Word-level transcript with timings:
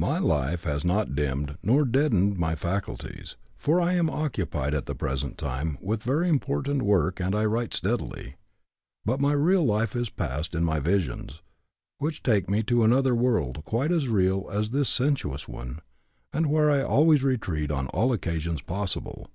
"My 0.00 0.18
life 0.18 0.64
has 0.64 0.82
not 0.82 1.14
dimmed 1.14 1.58
nor 1.62 1.84
deadened 1.84 2.38
my 2.38 2.54
faculties, 2.54 3.36
for 3.58 3.82
I 3.82 3.92
am 3.92 4.08
occupied 4.08 4.72
at 4.72 4.86
the 4.86 4.94
present 4.94 5.36
time 5.36 5.76
with 5.82 6.02
very 6.02 6.26
important 6.30 6.80
work 6.80 7.20
and 7.20 7.34
I 7.34 7.44
write 7.44 7.74
steadily. 7.74 8.36
But 9.04 9.20
my 9.20 9.32
real 9.32 9.62
life 9.66 9.94
is 9.94 10.08
passed 10.08 10.54
in 10.54 10.64
my 10.64 10.80
visions, 10.80 11.42
which 11.98 12.22
take 12.22 12.48
me 12.48 12.60
into 12.60 12.82
another 12.82 13.14
world 13.14 13.62
quite 13.66 13.92
as 13.92 14.08
real 14.08 14.48
as 14.50 14.70
this 14.70 14.88
sensuous 14.88 15.46
one, 15.46 15.80
and 16.32 16.46
where 16.46 16.70
I 16.70 16.82
always 16.82 17.22
retreat 17.22 17.70
on 17.70 17.88
all 17.88 18.14
occasions 18.14 18.62
possible. 18.62 19.28